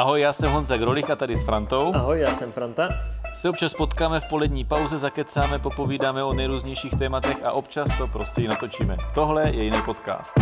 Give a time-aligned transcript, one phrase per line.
[0.00, 1.94] Ahoj, já jsem Honza Grolich a tady s Frantou.
[1.94, 2.88] Ahoj, já jsem Franta.
[3.34, 8.42] Se občas potkáme v polední pauze, zakecáme, popovídáme o nejrůznějších tématech a občas to prostě
[8.42, 8.96] i natočíme.
[9.14, 10.34] Tohle je jiný podcast.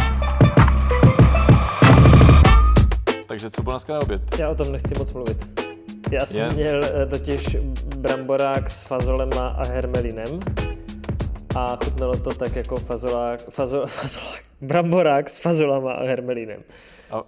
[3.26, 4.38] Takže co bylo dneska na oběd?
[4.38, 5.60] Já o tom nechci moc mluvit.
[6.10, 6.50] Já jsem Je?
[6.50, 7.56] měl eh, totiž
[7.96, 10.40] bramborák s fazolema a hermelinem
[11.56, 16.62] a chutnalo to tak jako fazolák, fazol, fazolák, bramborák s fazolama a hermelinem.
[17.10, 17.22] A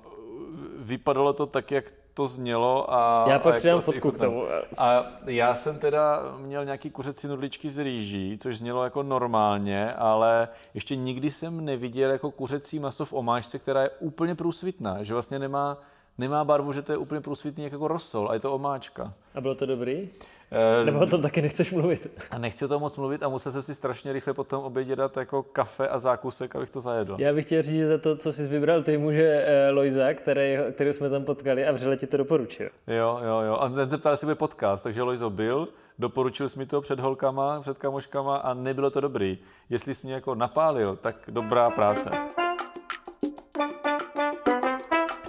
[0.79, 3.25] vypadalo to tak, jak to znělo a...
[3.29, 4.45] Já pak přidám asi fotku k tomu.
[4.79, 10.49] A já jsem teda měl nějaký kuřecí nudličky z rýží, což znělo jako normálně, ale
[10.75, 15.39] ještě nikdy jsem neviděl jako kuřecí maso v omáčce, která je úplně průsvitná, že vlastně
[15.39, 15.79] nemá,
[16.21, 19.13] nemá barvu, že to je úplně průsvitný jak jako rosol a je to omáčka.
[19.35, 20.09] A bylo to dobrý?
[20.53, 22.11] Eh, Nebo o tom taky nechceš mluvit?
[22.31, 25.17] A nechci o tom moc mluvit a musel jsem si strašně rychle potom obědě dát
[25.17, 27.17] jako kafe a zákusek, abych to zajedl.
[27.19, 30.57] Já bych chtěl říct, že za to, co jsi vybral, ty může eh, Lojza, který,
[30.73, 32.69] který jsme tam potkali a vřele ti to doporučil.
[32.87, 33.57] Jo, jo, jo.
[33.61, 37.01] A ten se ptal, jestli bude podcast, takže Lojzo byl, doporučil jsi mi to před
[37.01, 39.39] holkama, před kamoškama a nebylo to dobrý.
[39.71, 42.11] Jestli jsi mě jako napálil, tak dobrá práce.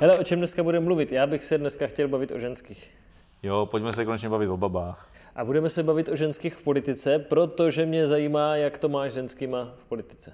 [0.01, 1.11] Hele, o čem dneska budeme mluvit?
[1.11, 2.97] Já bych se dneska chtěl bavit o ženských.
[3.43, 5.09] Jo, pojďme se konečně bavit o babách.
[5.35, 9.15] A budeme se bavit o ženských v politice, protože mě zajímá, jak to máš s
[9.15, 10.33] ženskýma v politice.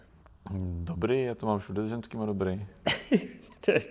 [0.83, 2.65] Dobrý, já to mám všude s ženskýma dobrý.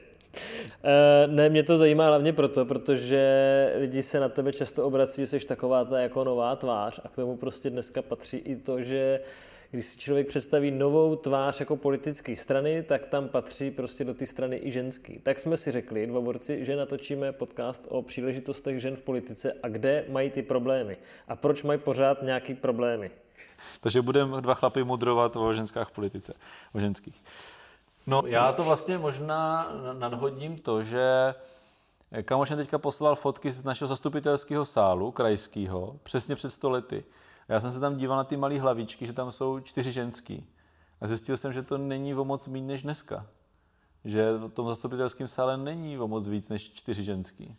[0.85, 5.27] Eh, ne, mě to zajímá hlavně proto, protože lidi se na tebe často obrací, že
[5.27, 9.21] jsi taková ta jako nová tvář a k tomu prostě dneska patří i to, že
[9.77, 14.27] když si člověk představí novou tvář jako politické strany, tak tam patří prostě do té
[14.27, 15.19] strany i ženský.
[15.19, 19.69] Tak jsme si řekli, dva borci, že natočíme podcast o příležitostech žen v politice a
[19.69, 20.97] kde mají ty problémy
[21.29, 23.11] a proč mají pořád nějaký problémy.
[23.81, 26.35] Takže budeme dva chlapy mudrovat o ženskách v politice,
[26.75, 27.25] o ženských.
[28.07, 31.35] No, já to vlastně možná nadhodím to, že
[32.23, 37.05] kamoš mě teďka poslal fotky z našeho zastupitelského sálu, krajského, přesně před 100 lety.
[37.49, 40.47] Já jsem se tam díval na ty malé hlavičky, že tam jsou čtyři ženský.
[41.01, 43.27] A zjistil jsem, že to není o moc méně než dneska.
[44.05, 47.57] Že v tom zastupitelském sále není o moc víc než čtyři ženský.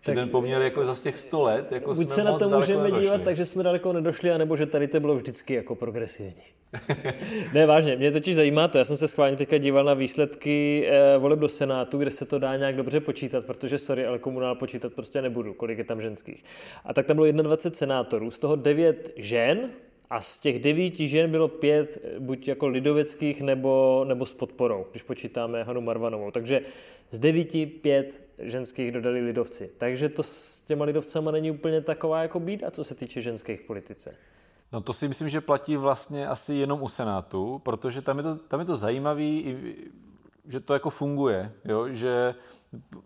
[0.00, 2.48] Že Tak- ten poměr jako za těch 100 let, jako Buď jsme se na to
[2.48, 6.42] můžeme dívat, takže jsme daleko nedošli, anebo že tady to bylo vždycky jako progresivní.
[7.54, 8.78] ne, vážně, mě totiž zajímá to.
[8.78, 12.38] Já jsem se schválně teďka díval na výsledky eh, voleb do Senátu, kde se to
[12.38, 16.44] dá nějak dobře počítat, protože sorry, ale komunál počítat prostě nebudu, kolik je tam ženských.
[16.84, 19.70] A tak tam bylo 21 senátorů, z toho 9 žen,
[20.10, 24.86] a z těch devíti žen bylo pět eh, buď jako lidoveckých nebo, nebo s podporou,
[24.90, 26.30] když počítáme Hanu Marvanovou.
[26.30, 26.60] Takže
[27.10, 29.70] z devíti pět ženských dodali lidovci.
[29.78, 34.14] Takže to s těma lidovcama není úplně taková jako bída, co se týče ženských politice.
[34.72, 38.36] No to si myslím, že platí vlastně asi jenom u Senátu, protože tam je to,
[38.36, 39.90] tam je to zajímavý, i-
[40.46, 41.88] že to jako funguje, jo?
[41.88, 42.34] že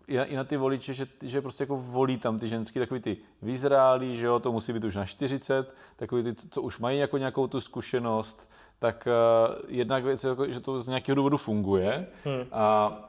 [0.07, 2.99] i na, i na ty voliče, že, že prostě jako volí tam ty ženský, takový
[2.99, 6.99] ty vyzrálí, že jo, to musí být už na 40, takový ty, co už mají
[6.99, 8.49] jako nějakou tu zkušenost,
[8.79, 12.43] tak uh, jednak věc, je jako, že to z nějakého důvodu funguje hmm.
[12.51, 13.01] a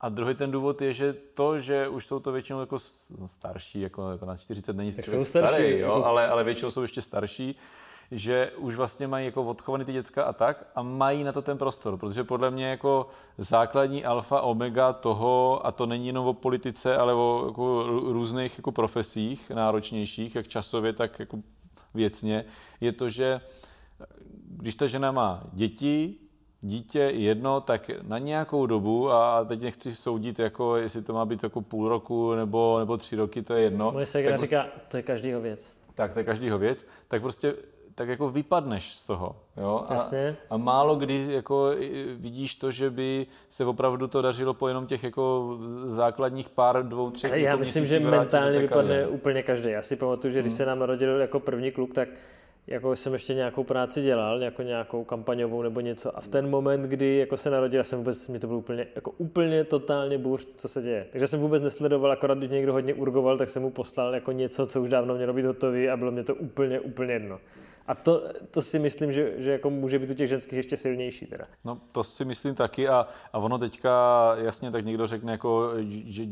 [0.00, 2.78] a druhý ten důvod je, že to, že už jsou to většinou jako
[3.26, 6.70] starší, jako, jako na 40 není Tak jsou starší, starý, jo, jako- ale, ale většinou
[6.70, 7.56] jsou ještě starší,
[8.10, 11.58] že už vlastně mají jako odchovaný ty děcka a tak a mají na to ten
[11.58, 13.06] prostor, protože podle mě jako
[13.38, 18.58] základní alfa omega toho, a to není jenom o politice, ale o jako rů- různých
[18.58, 21.38] jako profesích náročnějších, jak časově, tak jako
[21.94, 22.44] věcně,
[22.80, 23.40] je to, že
[24.50, 26.14] když ta žena má děti,
[26.60, 31.42] dítě jedno, tak na nějakou dobu, a teď nechci soudit, jako jestli to má být
[31.42, 33.92] jako půl roku nebo, nebo tři roky, to je jedno.
[33.92, 35.82] Moje tak segra prostě- říká, to je každýho věc.
[35.94, 37.54] tak to je každýho věc, tak prostě
[37.98, 39.36] tak jako vypadneš z toho.
[39.56, 39.84] Jo?
[39.88, 40.36] A, Jasně.
[40.50, 41.70] a málo kdy jako
[42.16, 47.10] vidíš to, že by se opravdu to dařilo po jenom těch jako základních pár, dvou,
[47.10, 49.10] třech Já jako myslím, že mentálně vypadne kariéry.
[49.10, 49.70] úplně každý.
[49.70, 52.08] Já si pamatuju, že když se nám narodil jako první kluk, tak
[52.66, 56.82] jako jsem ještě nějakou práci dělal, jako nějakou kampaňovou nebo něco a v ten moment,
[56.82, 60.44] kdy jako se narodil, já jsem vůbec, mi to bylo úplně, jako úplně totálně bůř,
[60.44, 61.06] co se děje.
[61.10, 64.66] Takže jsem vůbec nesledoval, akorát když někdo hodně urgoval, tak jsem mu poslal jako něco,
[64.66, 67.38] co už dávno mělo být hotový a bylo mě to úplně, úplně jedno.
[67.88, 71.26] A to, to si myslím, že, že jako může být u těch ženských ještě silnější
[71.26, 71.44] teda.
[71.64, 73.90] No, to si myslím taky a, a ono teďka,
[74.36, 76.24] jasně, tak někdo řekne, jako, že,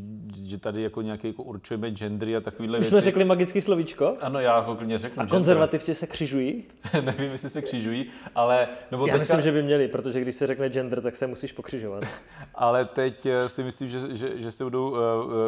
[0.44, 2.88] že tady jako nějaký jako určujeme gendry a takovýhle My věci.
[2.90, 5.22] jsme řekli magický slovíčko Ano, já ho klidně řeknu.
[5.22, 6.64] a konzervativci se křižují.
[7.00, 8.68] Nevím, jestli se křižují, ale...
[8.90, 11.52] Nebo Já teďka, myslím, že by měli, protože když se řekne gender, tak se musíš
[11.52, 12.04] pokřižovat.
[12.54, 14.98] Ale teď eh, si myslím, že, že, že se budou uh,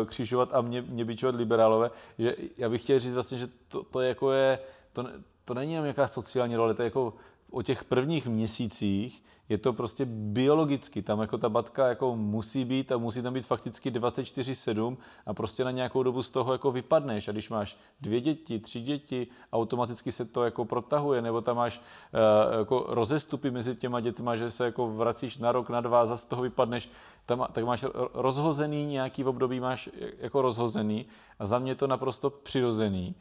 [0.06, 4.00] křižovat a mě, mě bičovat liberálové, že já bych chtěl říct vlastně, že to, to
[4.00, 4.58] jako je,
[4.92, 5.04] to,
[5.48, 7.14] to není jenom nějaká sociální role, to je jako
[7.50, 12.92] o těch prvních měsících je to prostě biologicky, tam jako ta batka jako musí být
[12.92, 14.96] a musí tam být fakticky 24-7
[15.26, 18.80] a prostě na nějakou dobu z toho jako vypadneš a když máš dvě děti, tři
[18.80, 24.36] děti, automaticky se to jako protahuje, nebo tam máš uh, jako rozestupy mezi těma dětma,
[24.36, 26.90] že se jako vracíš na rok, na dva, zase z toho vypadneš,
[27.26, 27.84] tam, tak máš
[28.14, 31.06] rozhozený nějaký v období máš jako rozhozený
[31.38, 33.14] a za mě to naprosto přirozený.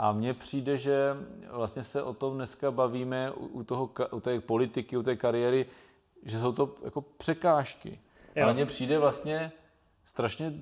[0.00, 1.16] A mně přijde, že
[1.50, 5.66] vlastně se o tom dneska bavíme u, toho, u té politiky, u té kariéry,
[6.22, 8.00] že jsou to jako překážky.
[8.36, 8.44] Jo.
[8.44, 9.52] Ale mně přijde vlastně
[10.04, 10.52] strašně,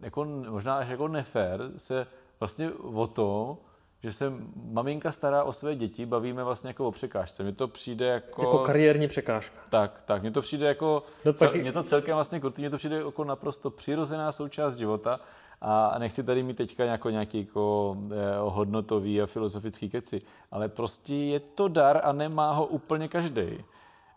[0.00, 2.06] jako, možná až jako nefér, se
[2.40, 3.58] vlastně o to,
[4.02, 7.42] že se maminka stará o své děti, bavíme vlastně jako o překážce.
[7.42, 8.42] Mně to přijde jako...
[8.42, 9.60] Jako kariérní překážka.
[9.70, 10.22] Tak, tak.
[10.22, 11.02] Mně to přijde jako...
[11.24, 11.54] No, pak...
[11.54, 15.20] Mně to celkem vlastně krutý, mně to přijde jako naprosto přirozená součást života
[15.60, 20.20] a nechci tady mít teďka jako nějaký jako, eh, hodnotový a filozofický keci,
[20.50, 23.64] ale prostě je to dar a nemá ho úplně každý.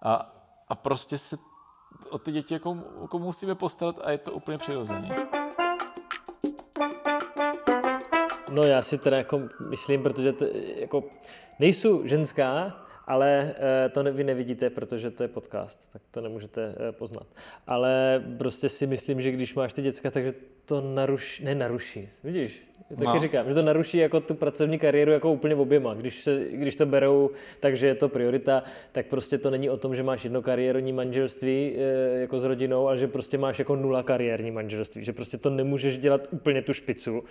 [0.01, 0.35] A,
[0.67, 1.37] a prostě se
[2.09, 5.17] o ty děti jako, jako musíme postarat a je to úplně přirozené.
[8.51, 10.45] No já si teda jako myslím, protože to,
[10.75, 11.03] jako
[11.59, 12.73] nejsou ženská,
[13.09, 17.27] ale eh, to vy nevidíte, protože to je podcast, tak to nemůžete eh, poznat.
[17.67, 20.33] Ale prostě si myslím, že když máš ty děcka, takže
[20.65, 23.19] to naruší, ne naruší, vidíš, taky no.
[23.19, 25.93] říkám, že to naruší jako tu pracovní kariéru jako úplně v oběma.
[25.93, 27.29] Když, se, když to berou,
[27.59, 31.75] takže je to priorita, tak prostě to není o tom, že máš jedno kariérní manželství
[31.77, 35.49] e, jako s rodinou, ale že prostě máš jako nula kariérní manželství, že prostě to
[35.49, 37.23] nemůžeš dělat úplně tu špicu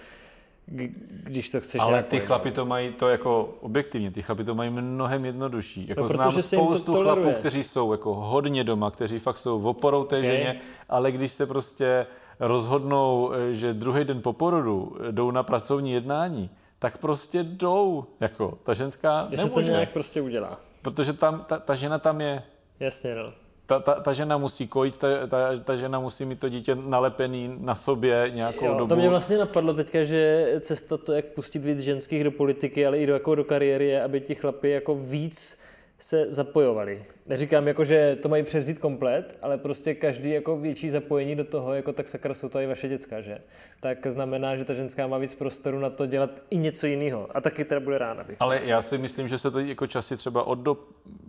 [0.69, 4.71] když to chceš Ale ty chlapi to mají to jako objektivně, ty chlapi to mají
[4.71, 5.89] mnohem jednodušší.
[5.89, 10.05] Jako no, znám spoustu to chlapů, kteří jsou jako hodně doma, kteří fakt jsou oporou
[10.05, 10.31] té okay.
[10.31, 12.07] ženě, ale když se prostě
[12.41, 18.05] rozhodnou, eh, že druhý den po porodu jdou na pracovní jednání, tak prostě jdou.
[18.21, 19.55] Jako, ta ženská že nemůže.
[19.55, 20.59] se to nějak prostě udělá.
[20.83, 22.43] Protože tam, ta, ta žena tam je.
[22.81, 23.33] Jasně, no.
[23.69, 27.57] Ta, ta, ta žena musí kojit, ta, ta, ta žena musí mít to dítě nalepený
[27.61, 28.89] na sobě nějakou jo, dobu.
[28.89, 32.99] To mě vlastně napadlo teďka, že cesta to, jak pustit víc ženských do politiky, ale
[32.99, 35.61] i do, jako do kariéry, je, aby ti chlapi jako víc
[35.99, 37.05] se zapojovali.
[37.27, 41.75] Neříkám jako, že to mají převzít komplet, ale prostě každý jako větší zapojení do toho,
[41.75, 43.39] jako tak sakra jsou to i vaše děcka, že?
[43.81, 47.29] Tak znamená, že ta ženská má víc prostoru na to dělat i něco jiného.
[47.35, 48.25] A taky teda bude ráda.
[48.25, 50.77] Bych ale já si myslím, že se to jako časy třeba od do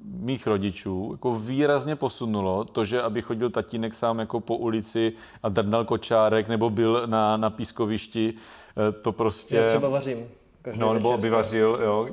[0.06, 5.14] mých rodičů jako výrazně posunulo to, že aby chodil tatínek sám jako po ulici
[5.44, 9.56] a drnal kočárek nebo byl na, na pískovišti, eh, to prostě...
[9.56, 10.28] Já třeba vařím.
[10.62, 12.08] Každý no, nebo by vařil, jo.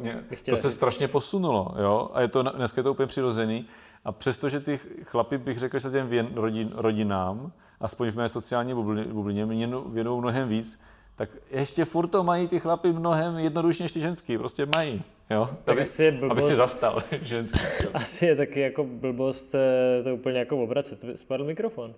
[0.51, 2.11] To se strašně posunulo, jo.
[2.15, 3.67] A je to, dneska je to úplně přirozený.
[4.05, 8.29] A přestože ty chlapy, bych řekl, že se těm věn, rodin, rodinám, aspoň v mé
[8.29, 8.75] sociální
[9.13, 9.47] bublině,
[9.87, 10.81] věnují mnohem víc,
[11.17, 15.03] tak ještě furt to mají ty chlapy mnohem jednodušší než ty ženský, prostě mají.
[15.31, 15.51] Jo?
[15.65, 17.61] Tak aby, asi je blbost, aby si zastal ženský.
[17.95, 21.05] Asi je taky jako blbost eh, to úplně jako obracet.
[21.15, 21.95] Spadl mikrofon.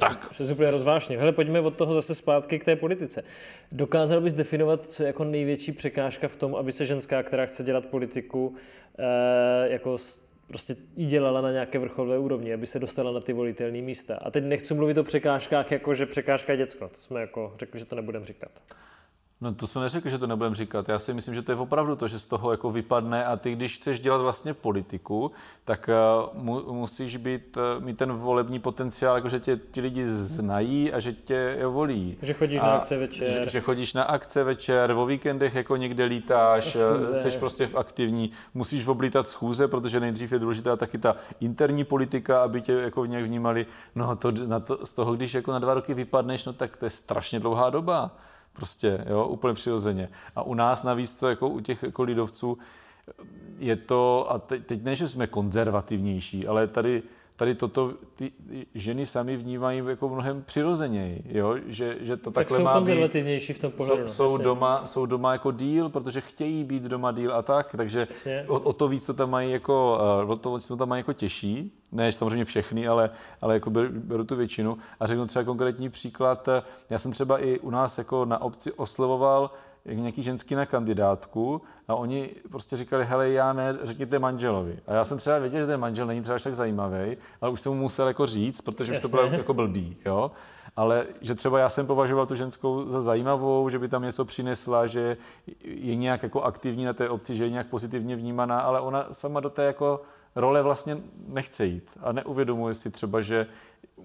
[0.00, 0.34] Tak.
[0.34, 1.18] Se, se úplně rozvážně.
[1.18, 3.24] Hele, pojďme od toho zase zpátky k té politice.
[3.72, 7.62] Dokázal bys definovat, co je jako největší překážka v tom, aby se ženská, která chce
[7.62, 8.54] dělat politiku,
[8.98, 9.96] eh, jako
[10.46, 14.16] prostě jí dělala na nějaké vrcholové úrovni, aby se dostala na ty volitelné místa.
[14.22, 16.88] A teď nechci mluvit o překážkách, jako že překážka děcko.
[16.88, 18.62] To jsme jako řekli, že to nebudeme říkat.
[19.42, 20.88] No to jsme neřekli, že to nebudeme říkat.
[20.88, 23.52] Já si myslím, že to je opravdu to, že z toho jako vypadne a ty,
[23.52, 25.32] když chceš dělat vlastně politiku,
[25.64, 25.90] tak
[26.34, 30.92] uh, mu, musíš být, uh, mít ten volební potenciál, jako že tě ti lidi znají
[30.92, 32.18] a že tě volí.
[32.22, 33.28] Že chodíš a, na akce večer.
[33.28, 36.76] Že, že chodíš na akce večer, o víkendech jako někde lítáš,
[37.12, 42.42] jsi prostě v aktivní, musíš oblítat schůze, protože nejdřív je důležitá taky ta interní politika,
[42.42, 43.66] aby tě jako nějak vnímali.
[43.94, 46.86] No to, na to, z toho, když jako na dva roky vypadneš, no tak to
[46.86, 48.10] je strašně dlouhá doba.
[48.52, 50.08] Prostě, jo, úplně přirozeně.
[50.36, 52.58] A u nás navíc to jako u těch jako lidovců
[53.58, 57.02] je to, a teď, teď ne, že jsme konzervativnější, ale tady
[57.36, 58.32] tady toto ty
[58.74, 61.56] ženy sami vnímají jako mnohem přirozeněji, jo?
[61.66, 64.08] Že, že to tak takhle jsou má konzervativnější v tom pohledu.
[64.08, 68.08] Jsou, jsou, doma, jsou doma jako díl, protože chtějí být doma díl a tak, takže
[68.46, 71.00] o, o, to víc to tam mají jako, eh, o to víc to tam mají
[71.00, 73.10] jako těžší, ne samozřejmě všechny, ale,
[73.40, 76.48] ale jako beru, beru tu většinu a řeknu třeba konkrétní příklad,
[76.90, 79.50] já jsem třeba i u nás jako na obci oslovoval
[79.84, 84.78] nějaký ženský na kandidátku a oni prostě říkali, hele, já ne, řekněte manželovi.
[84.86, 87.60] A já jsem třeba věděl, že ten manžel není třeba až tak zajímavý, ale už
[87.60, 88.98] jsem mu musel jako říct, protože Jasně.
[88.98, 90.30] už to bylo jako blbý, jo.
[90.76, 94.86] Ale že třeba já jsem považoval tu ženskou za zajímavou, že by tam něco přinesla,
[94.86, 95.16] že
[95.64, 99.40] je nějak jako aktivní na té obci, že je nějak pozitivně vnímaná, ale ona sama
[99.40, 100.02] do té jako
[100.36, 100.98] role vlastně
[101.28, 103.46] nechce jít a neuvědomuje si třeba, že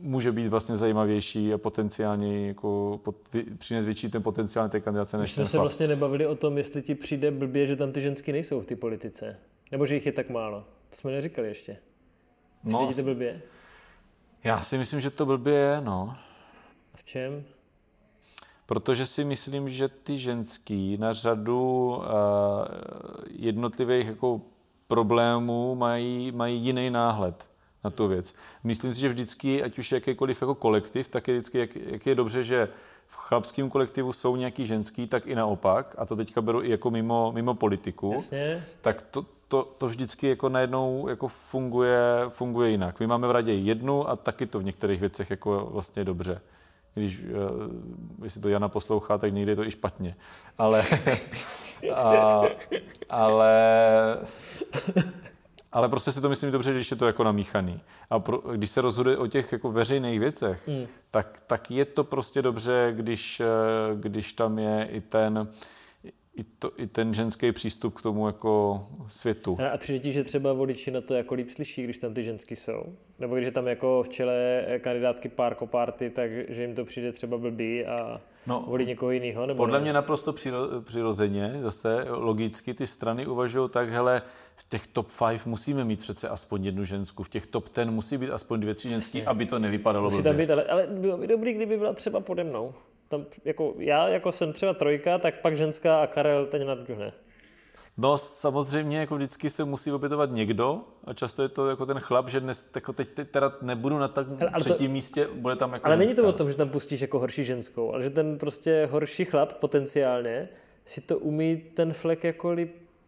[0.01, 3.15] může být vlastně zajímavější a potenciálně jako pot,
[3.57, 6.95] přines větší ten potenciál té kandidace než jsme se vlastně nebavili o tom, jestli ti
[6.95, 9.37] přijde blbě, že tam ty ženský nejsou v té politice.
[9.71, 10.65] Nebo že jich je tak málo.
[10.89, 11.77] To jsme neříkali ještě.
[12.61, 13.41] Přijde no, ti to blbě?
[14.43, 16.15] Já si myslím, že to blbě je, no.
[16.93, 17.43] A v čem?
[18.65, 22.03] Protože si myslím, že ty ženský na řadu uh,
[23.29, 24.41] jednotlivých jako
[24.87, 27.49] problémů mají, mají jiný náhled
[27.83, 28.35] na tu věc.
[28.63, 32.15] Myslím si, že vždycky, ať už jakýkoliv jako kolektiv, tak je vždycky, jak, jak je
[32.15, 32.69] dobře, že
[33.07, 36.91] v chlapském kolektivu jsou nějaký ženský, tak i naopak, a to teďka beru i jako
[36.91, 38.63] mimo, mimo politiku, Jasně.
[38.81, 42.99] tak to, to, to vždycky jako najednou jako funguje, funguje jinak.
[42.99, 46.41] My máme v radě jednu a taky to v některých věcech jako vlastně dobře.
[46.93, 50.15] Když, uh, jestli to Jana poslouchá, tak někdy je to i špatně.
[50.57, 50.83] Ale,
[51.95, 52.41] a,
[53.09, 53.53] ale
[55.71, 57.81] ale prostě si to myslím dobře, když je to jako namíchaný.
[58.09, 60.87] A pro, když se rozhoduje o těch jako veřejných věcech, mm.
[61.11, 63.45] tak, tak je to prostě dobře, když, eh,
[63.95, 65.47] když tam je i ten,
[66.35, 69.57] i, to, i ten ženský přístup k tomu jako světu.
[69.73, 72.55] A přijde ti, že třeba voliči na to jako líp slyší, když tam ty ženský
[72.55, 72.95] jsou?
[73.19, 77.37] Nebo když je tam jako v čele kandidátky párko party, takže jim to přijde třeba
[77.37, 79.45] blbý a no, volí někoho jiného?
[79.45, 79.83] Nebo podle ne?
[79.83, 84.21] mě naprosto přiro, přirozeně, zase logicky ty strany uvažují tak, hele,
[84.55, 88.17] v těch top 5 musíme mít přece aspoň jednu ženskou, v těch top 10 musí
[88.17, 90.31] být aspoň dvě, tři ženský, aby to nevypadalo Musí blbě.
[90.31, 92.73] tam být, ale, ale bylo by dobrý, kdyby byla třeba pode mnou.
[93.09, 97.13] Tam, jako, já jako jsem třeba trojka, tak pak ženská a Karel ten nadruhne.
[97.97, 102.29] No samozřejmě jako vždycky se musí opětovat někdo a často je to jako ten chlap,
[102.29, 105.73] že dnes jako teď, teď teda nebudu na tak ale třetím to, místě, bude tam
[105.73, 106.05] jako Ale ženská.
[106.05, 109.25] není to o tom, že tam pustíš jako horší ženskou, ale že ten prostě horší
[109.25, 110.49] chlap potenciálně
[110.85, 112.55] si to umí ten flek jako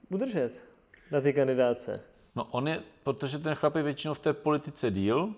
[0.09, 0.63] udržet
[1.11, 2.01] na ty kandidáce.
[2.35, 5.33] No on je, protože ten chlap je většinou v té politice díl,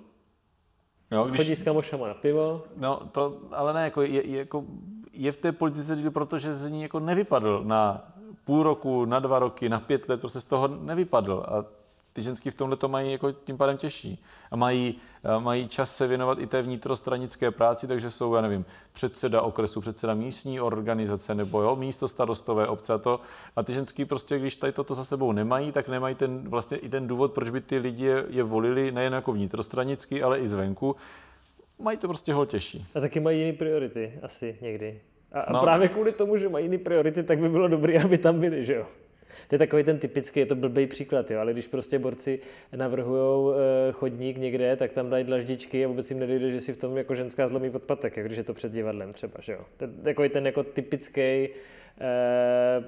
[1.12, 2.63] Jo, když, Chodí s kamošama na pivo.
[2.77, 4.65] No, to, ale ne, jako je, je, jako
[5.13, 8.11] je v té politice díl, protože z ní jako nevypadl na
[8.45, 11.43] půl roku, na dva roky, na pět let, prostě z toho nevypadl.
[11.48, 11.65] A
[12.13, 14.24] ty ženský v tomhle to mají jako tím pádem těžší.
[14.51, 14.95] A mají,
[15.39, 20.13] mají čas se věnovat i té vnitrostranické práci, takže jsou, já nevím, předseda okresu, předseda
[20.13, 23.19] místní organizace nebo jo, místo starostové obce a to.
[23.55, 26.89] A ty ženský prostě, když tady toto za sebou nemají, tak nemají ten, vlastně i
[26.89, 30.95] ten důvod, proč by ty lidi je, je volili nejen jako vnitrostranicky, ale i zvenku.
[31.79, 32.86] Mají to prostě ho těžší.
[32.95, 35.01] A taky mají jiné priority asi někdy.
[35.31, 35.61] A, no.
[35.61, 38.73] právě kvůli tomu, že mají jiné priority, tak by bylo dobré, aby tam byli, že
[38.73, 38.85] jo?
[39.47, 42.39] To je takový ten typický, je to blbý příklad, jo, ale když prostě borci
[42.75, 46.77] navrhují e, chodník někde, tak tam dají dlaždičky a vůbec jim nedojde, že si v
[46.77, 49.59] tom jako ženská zlomí podpatek, jak když je to před divadlem třeba, že jo.
[49.77, 51.50] To je takový ten jako typický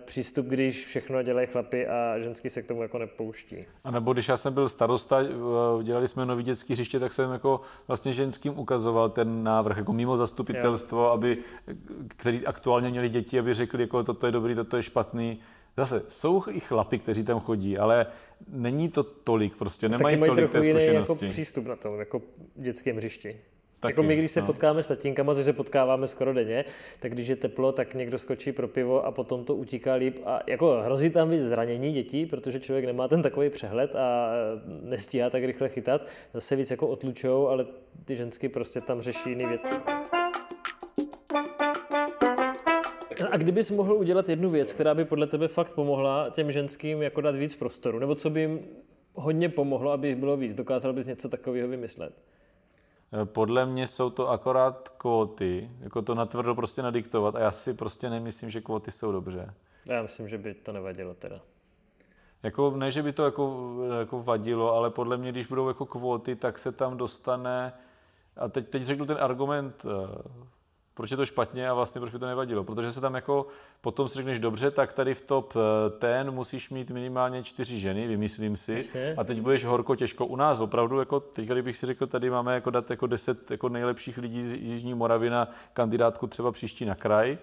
[0.05, 3.65] přístup, když všechno dělají chlapy a ženský se k tomu jako nepouští.
[3.84, 7.32] A nebo když já jsem byl starosta, eh, dělali jsme nový dětský hřiště, tak jsem
[7.32, 11.10] jako vlastně ženským ukazoval ten návrh, jako mimo zastupitelstvo, jo.
[11.10, 11.38] aby,
[12.08, 15.39] který aktuálně měli děti, aby řekli, jako toto je dobrý, toto je špatný
[15.77, 18.05] Zase jsou i chlapy, kteří tam chodí, ale
[18.48, 20.93] není to tolik, prostě nemají mají tolik té zkušenosti.
[20.93, 22.22] jako přístup na tom, jako
[22.55, 23.38] dětském hřišti.
[23.84, 24.48] Taky, jako my, když se no.
[24.48, 26.66] potkáme s tatínkama, což se potkáváme skoro denně,
[27.00, 30.20] tak když je teplo, tak někdo skočí pro pivo a potom to utíká líp.
[30.25, 34.32] A jako hrozí tam víc zranění dětí, protože člověk nemá ten takový přehled a
[34.82, 36.08] nestíhá tak rychle chytat.
[36.34, 37.66] Zase víc jako otlučou, ale
[38.06, 39.74] ty žensky prostě tam řeší jiné věci.
[43.32, 47.22] A kdybys mohl udělat jednu věc, která by podle tebe fakt pomohla těm ženským jako
[47.22, 48.60] dát víc prostoru, nebo co by jim
[49.13, 52.13] hodně pomohlo, aby jich bylo víc, dokázal bys něco takového vymyslet?
[53.25, 58.10] Podle mě jsou to akorát kvóty, jako to natvrdo prostě nadiktovat a já si prostě
[58.10, 59.53] nemyslím, že kvóty jsou dobře.
[59.86, 61.39] Já myslím, že by to nevadilo teda.
[62.43, 66.36] Jako, ne, že by to jako, jako vadilo, ale podle mě, když budou jako kvóty,
[66.36, 67.74] tak se tam dostane,
[68.38, 70.29] a teď, teď řeknu ten argument eh,
[70.93, 72.63] proč je to špatně a vlastně proč by to nevadilo.
[72.63, 73.47] Protože se tam jako
[73.81, 78.07] potom si řekneš dobře, tak tady v top eh, ten musíš mít minimálně čtyři ženy,
[78.07, 78.73] vymyslím si.
[78.73, 79.15] Jasně.
[79.17, 80.59] A teď budeš horko těžko u nás.
[80.59, 84.43] Opravdu, jako teď, kdybych si řekl, tady máme jako dát jako deset jako nejlepších lidí
[84.43, 87.38] z Jižní Moravy na kandidátku třeba příští na kraj,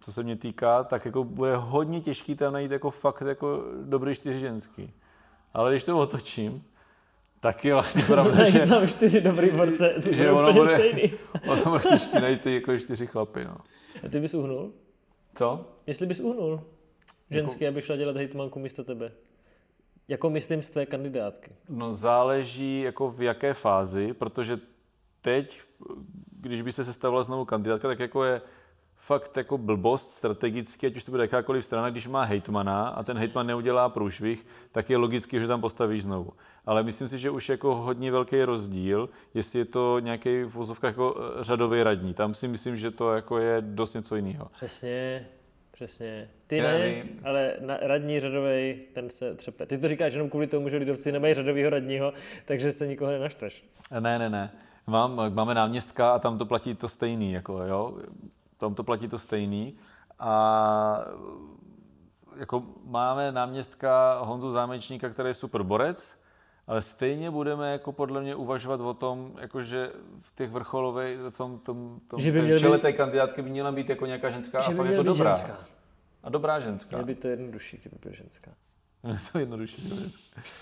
[0.00, 4.14] co se mě týká, tak jako bude hodně těžký tam najít jako fakt jako dobrý
[4.14, 4.94] čtyři ženský.
[5.54, 6.64] Ale když to otočím,
[7.40, 8.66] tak je vlastně pravda, že...
[8.66, 11.12] tam čtyři dobrý borce, to že ono úplně bude, stejný.
[11.48, 13.56] ono bude těžký najít ty jako čtyři chlapy, no.
[14.04, 14.72] A ty bys uhnul?
[15.34, 15.64] Co?
[15.86, 16.60] Jestli bys uhnul.
[17.30, 17.74] Ženský, jako...
[17.74, 19.12] aby šla dělat hejtmanku místo tebe.
[20.08, 21.50] Jako myslím z tvé kandidátky.
[21.68, 24.58] No záleží jako v jaké fázi, protože
[25.20, 25.60] teď,
[26.30, 28.40] když by se sestavila znovu kandidátka, tak jako je
[29.06, 33.18] fakt jako blbost strategicky, ať už to bude jakákoliv strana, když má hejtmana a ten
[33.18, 36.32] hejtman neudělá průšvih, tak je logicky, že tam postavíš znovu.
[36.66, 40.88] Ale myslím si, že už jako hodně velký rozdíl, jestli je to nějaký v vozovkách
[40.88, 42.14] jako eh, řadový radní.
[42.14, 44.50] Tam si myslím, že to jako je dost něco jiného.
[44.52, 45.26] Přesně,
[45.70, 46.30] přesně.
[46.46, 47.20] Ty ne, nevím.
[47.24, 49.66] ale na, radní řadový, ten se třepe.
[49.66, 52.12] Ty to říkáš jenom kvůli tomu, že lidovci nemají řadového radního,
[52.44, 53.64] takže se nikoho nenaštveš.
[54.00, 54.52] Ne, ne, ne.
[54.86, 57.98] Mám, máme náměstka a tam to platí to stejný, jako jo
[58.58, 59.76] tam to platí to stejný.
[60.18, 61.04] A
[62.36, 66.18] jako máme náměstka Honzu Zámečníka, který je super borec,
[66.66, 71.58] ale stejně budeme jako podle mě uvažovat o tom, jakože v těch vrcholových, v tom,
[71.58, 74.72] tom, tom že by čele být, té kandidátky by měla být jako nějaká ženská že
[74.72, 75.32] a fakt jako dobrá.
[75.32, 75.58] Ženská.
[76.22, 76.96] A dobrá ženská.
[76.96, 78.50] Měl by to jednodušší, kdyby byla ženská.
[79.32, 80.12] to jednodušší.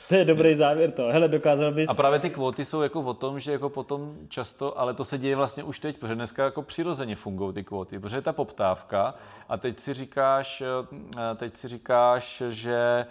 [0.09, 1.09] to je dobrý závěr to.
[1.09, 1.89] Hele, dokázal bys...
[1.89, 5.19] A právě ty kvóty jsou jako o tom, že jako potom často, ale to se
[5.19, 9.15] děje vlastně už teď, protože dneska jako přirozeně fungují ty kvóty, protože je ta poptávka
[9.49, 13.07] a teď si říkáš, eh, teď si říkáš, že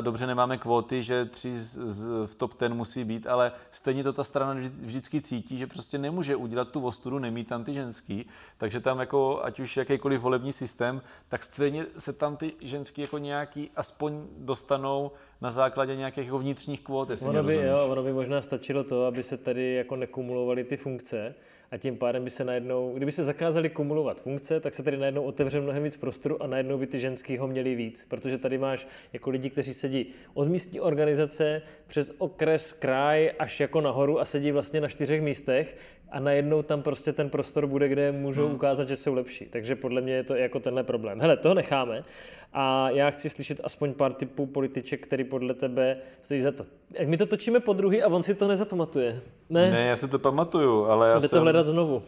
[0.00, 4.12] dobře nemáme kvóty, že tři z, z, v top ten musí být, ale stejně to
[4.12, 8.26] ta strana vždycky cítí, že prostě nemůže udělat tu ostudu, nemít tam ty ženský,
[8.58, 13.18] takže tam jako, ať už jakýkoliv volební systém, tak stejně se tam ty ženský jako
[13.18, 15.10] nějaký aspoň dostanou
[15.40, 19.06] na základě nějakých jako vnitřních kvót, jestli ono by, jo, ono by možná stačilo to,
[19.06, 21.34] aby se tady jako nekumulovaly ty funkce,
[21.72, 25.22] a tím pádem by se najednou, kdyby se zakázali kumulovat funkce, tak se tady najednou
[25.22, 28.88] otevře mnohem víc prostoru a najednou by ty ženský ho měli víc, protože tady máš
[29.12, 34.52] jako lidi, kteří sedí od místní organizace přes okres, kraj až jako nahoru a sedí
[34.52, 35.76] vlastně na čtyřech místech
[36.10, 38.54] a najednou tam prostě ten prostor bude, kde můžou hmm.
[38.54, 39.46] ukázat, že jsou lepší.
[39.46, 41.20] Takže podle mě je to jako tenhle problém.
[41.20, 42.04] Hele, to necháme
[42.52, 46.64] a já chci slyšet aspoň pár typů političek, který podle tebe stojí za to.
[46.90, 49.20] Jak my to točíme po druhý a on si to nezapamatuje.
[49.50, 51.38] Ne, ne já si to pamatuju, ale já Jde jsem...
[51.38, 52.02] to hledat znovu.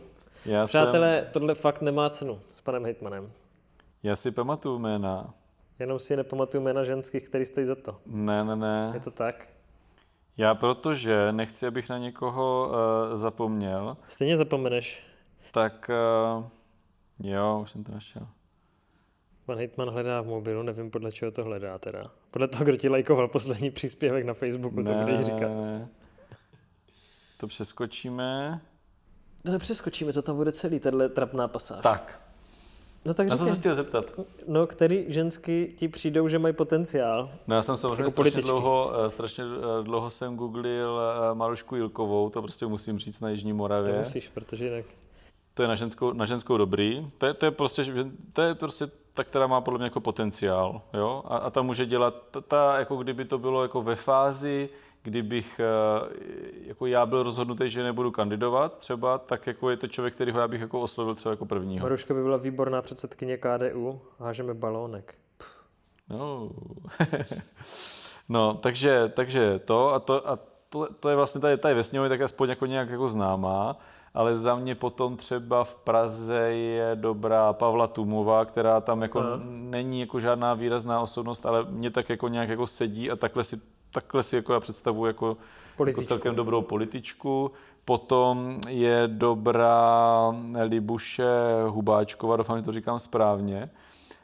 [0.47, 1.33] Já Přátelé, jsem...
[1.33, 3.31] tohle fakt nemá cenu s panem Hejtmanem.
[4.03, 5.35] Já si pamatuju jména.
[5.79, 7.97] Jenom si nepamatuju jména ženských, který stojí za to.
[8.07, 8.91] Ne, ne, ne.
[8.95, 9.49] Je to tak?
[10.37, 13.97] Já protože nechci, abych na někoho uh, zapomněl.
[14.09, 15.03] Stejně zapomeneš.
[15.53, 15.91] Tak
[16.39, 16.45] uh,
[17.23, 18.27] jo, už jsem to našel.
[19.47, 22.05] Pan Hitman hledá v mobilu, nevím podle čeho to hledá teda.
[22.31, 25.49] Podle toho, kdo ti lajkoval poslední příspěvek na Facebooku, ne, to budeš říkat.
[25.49, 25.89] Ne.
[27.41, 28.61] To přeskočíme.
[29.47, 31.83] To nepřeskočíme, to tam bude celý, tahle trapná pasáž.
[31.83, 32.21] Tak.
[33.05, 34.13] No tak Na co se chtěl zeptat?
[34.49, 37.31] No, který žensky ti přijdou, že mají potenciál?
[37.47, 41.77] No já jsem samozřejmě jako strašně dlouho, eh, strašně eh, dlouho jsem googlil eh, Marušku
[41.77, 43.93] Jilkovou, to prostě musím říct na Jižní Moravě.
[43.93, 44.85] To musíš, protože jinak...
[45.55, 47.11] To je na ženskou, na ženskou dobrý.
[47.19, 47.85] To je, to je, prostě,
[48.33, 50.83] to je prostě ta, která má podle mě jako potenciál.
[50.93, 51.23] Jo?
[51.27, 54.69] A, a ta může dělat, ta, ta, jako kdyby to bylo jako ve fázi,
[55.03, 55.61] kdybych
[56.63, 60.49] jako já byl rozhodnutý, že nebudu kandidovat třeba, tak jako je to člověk, kterýho já
[60.49, 61.83] bych jako oslovil třeba jako prvního.
[61.83, 65.15] Maruška by byla výborná předsedkyně KDU, hážeme balónek.
[66.09, 66.51] No.
[68.29, 70.39] no, takže, takže to a to, a
[70.69, 73.77] to, to je vlastně tady, tady ve sněmovně tak aspoň jako nějak jako známá,
[74.15, 79.41] ale za mě potom třeba v Praze je dobrá Pavla Tumová, která tam jako Aha.
[79.45, 83.61] není jako žádná výrazná osobnost, ale mě tak jako nějak jako sedí a takhle si,
[83.93, 85.37] takhle si jako já představuji jako,
[85.87, 87.51] jako celkem dobrou političku.
[87.85, 91.33] Potom je dobrá Libuše
[91.69, 93.71] Hubáčková, doufám, že to říkám správně.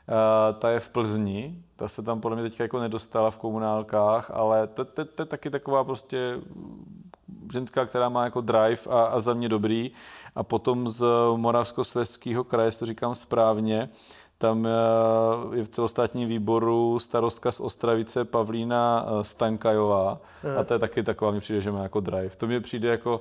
[0.09, 4.31] Uh, ta je v Plzni, ta se tam podle mě teďka jako nedostala v komunálkách,
[4.35, 6.41] ale to, to, to je taky taková prostě
[7.53, 9.91] ženská, která má jako drive a, a za mě dobrý.
[10.35, 11.05] A potom z
[11.37, 13.89] Moravskoslezského kraje, to říkám správně,
[14.41, 20.21] tam eh, je v celostátním výboru starostka z Ostravice Pavlína eh, Stankajová
[20.61, 22.31] a to je taky taková, mi přijde, že má jako drive.
[22.37, 23.21] To mi přijde jako,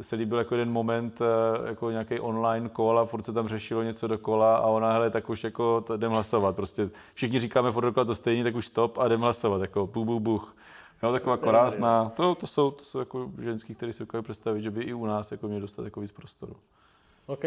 [0.00, 3.82] se líbil jako jeden moment, eh, jako nějaký online call a furt se tam řešilo
[3.82, 6.56] něco dokola a ona, hele, tak už jako jdem hlasovat.
[6.56, 10.06] Prostě všichni říkáme furt dokola to stejně, tak už stop a jdem hlasovat, jako buch,
[10.06, 10.56] buch, buch.
[11.02, 12.12] Jo, taková krásná.
[12.16, 15.06] To, to, jsou, to jsou jako ženský, které si dokážu představit, že by i u
[15.06, 16.56] nás jako měli dostat jako víc prostoru.
[17.26, 17.44] OK.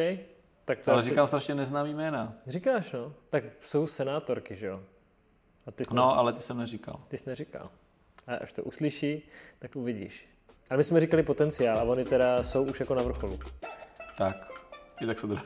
[0.66, 1.10] Tak to Ale asi...
[1.10, 2.34] říkám strašně neznámý jména.
[2.48, 3.14] Říkáš, no.
[3.30, 4.84] Tak jsou senátorky, že jo?
[5.66, 6.16] A ty no, nez...
[6.18, 7.00] ale ty jsem neříkal.
[7.08, 7.70] Ty jsi neříkal.
[8.28, 10.30] A až to uslyší, tak uvidíš.
[10.70, 13.40] Ale my jsme říkali potenciál a oni teda jsou už jako na vrcholu.
[14.18, 14.38] Tak,
[15.02, 15.42] i tak se to dá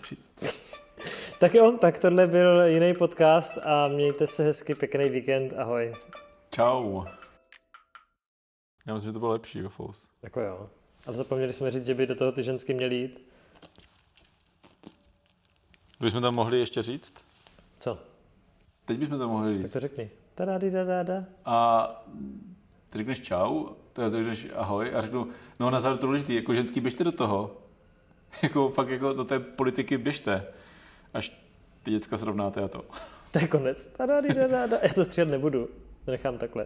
[1.39, 5.95] tak jo, tak tohle byl jiný podcast a mějte se hezky, pěkný víkend, ahoj.
[6.51, 7.03] Čau.
[8.85, 10.09] Já myslím, že to bylo lepší ve Fous.
[10.23, 10.69] Jako jo.
[11.05, 13.25] Ale zapomněli jsme říct, že by do toho ty ženské měly jít.
[15.99, 17.13] Bychom tam mohli ještě říct?
[17.79, 17.99] Co?
[18.85, 19.61] Teď bychom to mohli říct.
[19.63, 20.09] Tak to řekni.
[20.35, 21.25] Tada, da, da, da.
[21.45, 21.89] A
[22.89, 25.27] ty řekneš čau, to řekneš ahoj a řeknu,
[25.59, 27.57] no na závěr to důležitý, jako ženský běžte do toho.
[28.43, 30.47] jako fakt jako do té politiky běžte.
[31.13, 31.41] až
[31.83, 32.81] ty děcka srovnáte a to.
[33.31, 33.87] To je konec.
[33.87, 34.77] Tadadidadada.
[34.81, 35.69] Já to stříhat nebudu.
[36.05, 36.65] To nechám takhle.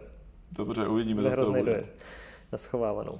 [0.56, 1.72] Dobře, uvidíme, To je co z toho hrozný bude.
[1.72, 1.92] dojezd.
[2.52, 3.18] Na schovávanou.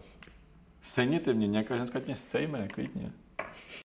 [0.80, 3.12] Sejměte mě, nějaká ženská tě sejme, klidně.